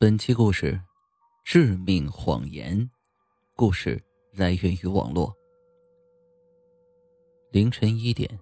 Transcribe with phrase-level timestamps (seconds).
[0.00, 0.72] 本期故事
[1.44, 2.74] 《致命谎言》，
[3.54, 5.30] 故事来源于网络。
[7.52, 8.40] 凌晨一点，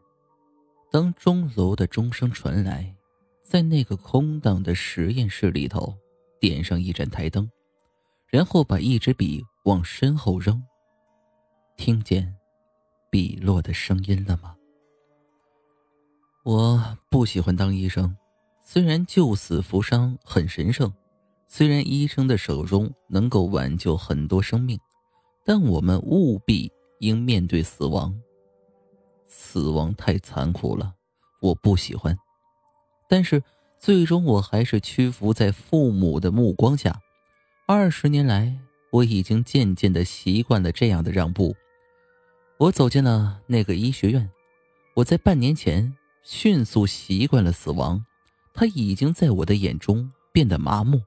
[0.88, 2.94] 当钟楼的钟声传来，
[3.42, 5.92] 在那个空荡的实验室里头，
[6.38, 7.50] 点上一盏台灯，
[8.28, 10.62] 然后把一支笔往身后扔，
[11.76, 12.36] 听见
[13.10, 14.54] 笔落的声音了吗？
[16.44, 18.16] 我不喜欢当医生，
[18.62, 20.94] 虽然救死扶伤很神圣。
[21.50, 24.78] 虽然医生的手中能够挽救很多生命，
[25.44, 26.70] 但我们务必
[27.00, 28.14] 应面对死亡。
[29.26, 30.94] 死亡太残酷了，
[31.40, 32.16] 我不喜欢。
[33.08, 33.42] 但是
[33.78, 37.00] 最终我还是屈服在父母的目光下。
[37.66, 38.54] 二十年来，
[38.90, 41.56] 我已经渐渐的习惯了这样的让步。
[42.58, 44.30] 我走进了那个医学院，
[44.96, 48.04] 我在半年前迅速习惯了死亡，
[48.52, 51.00] 它已经在我的眼中变得麻木。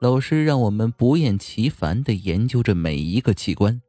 [0.00, 3.82] 老师让我们不厌其烦地研究着每一个器官，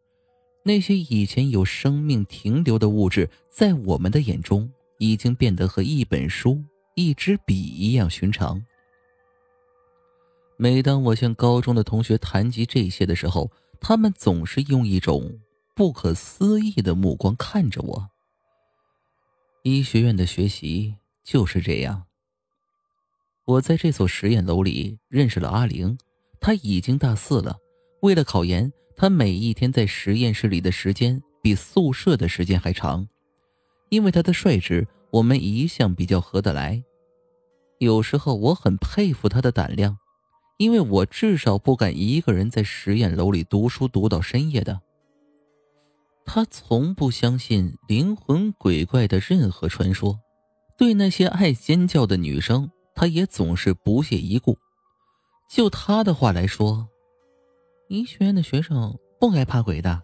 [0.64, 6.64] 那些以前有生命停留的物质，在我们的眼中已经变得和一本书、
[6.96, 8.60] 一支笔一样寻常。
[10.58, 15.40] 每当我向高中的同学谈及这些的时候，他们总是用一种
[15.76, 18.10] 不可思议的目光看着我。
[19.62, 22.09] 医学院的学习就是这样。
[23.50, 25.98] 我在这所实验楼里认识了阿玲，
[26.40, 27.58] 她已经大四了。
[28.04, 33.08] 为了考研，她每一天在实验室里的时间比宿舍的时间还长。
[33.90, 36.84] 因为她的率直，我们一向比较合得来。
[37.80, 39.98] 有时候我很佩服她的胆量，
[40.60, 44.80] 因为我至少不敢一个人在实验楼里读书读到深夜的。
[46.24, 50.20] 她从不相信灵魂鬼怪的任何传说，
[50.78, 52.70] 对那些爱尖叫的女生。
[53.00, 54.58] 他也总是不屑一顾。
[55.48, 56.86] 就他的话来说，
[57.88, 60.04] 医学院的学生不该怕鬼的。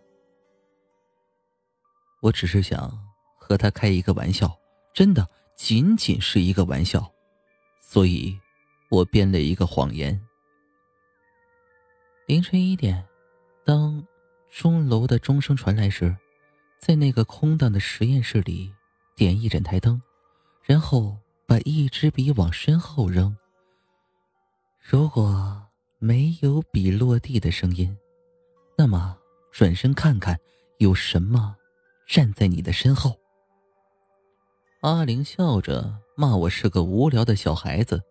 [2.21, 2.97] 我只是想
[3.37, 4.57] 和他开一个玩笑，
[4.93, 7.11] 真的仅仅是一个玩笑，
[7.81, 8.39] 所以，
[8.89, 10.17] 我编了一个谎言。
[12.27, 13.05] 凌晨一点，
[13.65, 14.07] 当
[14.49, 16.15] 钟楼的钟声传来时，
[16.79, 18.73] 在那个空荡的实验室里
[19.17, 20.01] 点一盏台灯，
[20.63, 21.17] 然后。
[21.47, 23.35] 把一支笔往身后扔。
[24.79, 25.61] 如果
[25.99, 27.95] 没有笔落地的声音，
[28.77, 29.17] 那么
[29.51, 30.37] 转身看看
[30.79, 31.55] 有什么
[32.07, 33.19] 站在你的身后。
[34.81, 38.01] 阿玲笑着骂我是个无聊的小孩子，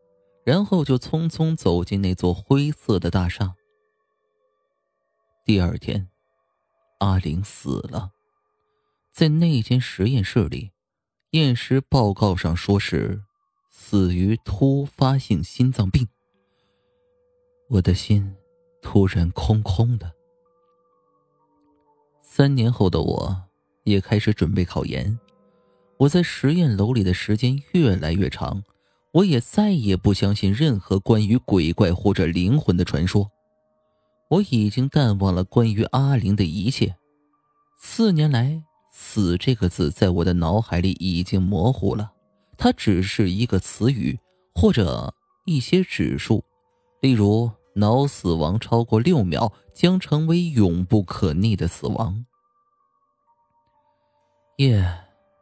[0.44, 3.54] 然后就匆匆走进那座灰色的大厦。
[5.44, 6.08] 第二天，
[6.98, 8.10] 阿玲死了，
[9.12, 10.72] 在那间实验室里。
[11.30, 13.23] 验尸报告上说是
[13.76, 16.06] 死于突发性心脏病。
[17.68, 18.36] 我的心
[18.80, 20.12] 突然空空的。
[22.22, 23.42] 三年后的我，
[23.82, 25.18] 也开始准备考研。
[25.98, 28.62] 我在实验楼里的时间越来越长，
[29.10, 33.28] 我也再也不相信任何关于鬼怪或者灵魂的传说。
[34.28, 36.94] 我已经淡忘了关于阿玲的一切。
[37.76, 38.62] 四年来。
[38.96, 42.12] 死这个字在我的脑海里已经模糊了，
[42.56, 44.18] 它只是一个词语
[44.54, 46.44] 或者一些指数，
[47.00, 52.24] 例如脑死亡超过六秒将成为永不可逆的死亡。
[54.58, 54.86] 夜，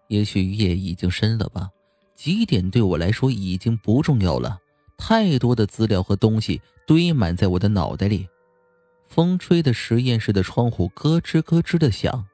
[0.09, 1.71] 也许夜已经深了吧？
[2.15, 4.59] 几点对我来说已经不重要了。
[4.97, 8.29] 太多的资料和东西堆满在我的脑袋里，
[9.05, 12.27] 风吹的实验室的窗户咯吱咯吱的响。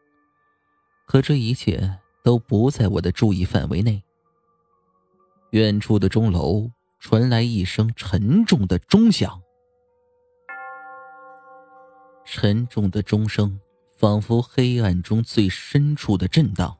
[1.06, 4.02] 可这一切都不在我的注意范围内。
[5.50, 9.42] 远处的钟楼传来一声沉重的钟响，
[12.26, 13.58] 沉重的钟声
[13.96, 16.78] 仿佛黑暗中最深处的震荡。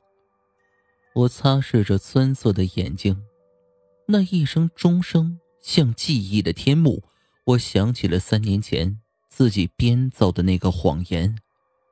[1.15, 3.25] 我擦拭着酸涩的眼睛，
[4.07, 7.03] 那一声钟声像记忆的天幕。
[7.45, 9.01] 我想起了三年前
[9.31, 11.39] 自己编造的那个谎言，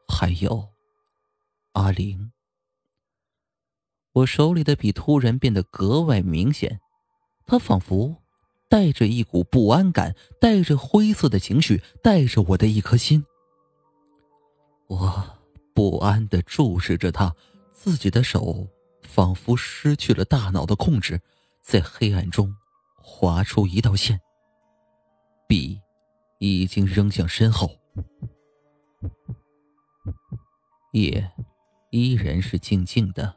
[0.06, 0.68] 还有。
[1.72, 2.32] 阿玲，
[4.16, 6.80] 我手里的笔突然变得格外明显，
[7.44, 8.16] 它仿佛
[8.66, 13.22] 带着一股不安感，带着灰色的情绪，带着我的一颗心。
[14.86, 15.38] 我
[15.74, 17.36] 不安的注视着它，
[17.72, 18.66] 自己的手
[19.02, 21.20] 仿佛失去了大脑的控制，
[21.60, 22.56] 在黑暗中
[22.96, 24.18] 划出一道线。
[25.46, 25.78] 笔
[26.38, 27.70] 已经扔向身后，
[30.92, 31.30] 夜。
[31.90, 33.36] 依然是静静的，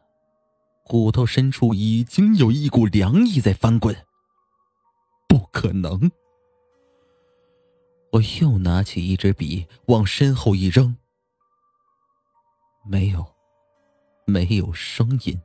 [0.90, 3.96] 骨头深处已经有一股凉意在翻滚。
[5.28, 6.10] 不可能！
[8.14, 10.98] 我又拿起一支笔往身后一扔，
[12.84, 13.24] 没有，
[14.26, 15.40] 没有声音。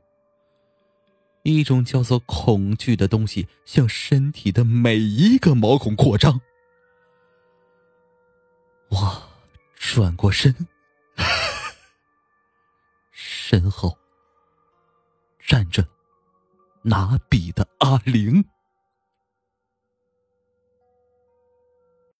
[1.43, 6.41] 一种叫做恐惧的东西向身体的每一个毛孔扩张。
[8.89, 9.29] 我
[9.75, 10.67] 转过身，
[13.13, 13.95] 身后
[15.47, 15.87] 站着
[16.83, 18.43] 拿笔的阿玲。